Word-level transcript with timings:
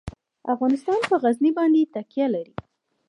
افغانستان 0.53 0.99
په 1.09 1.15
غزني 1.23 1.51
باندې 1.57 1.91
تکیه 1.93 2.27
لري. 2.33 2.53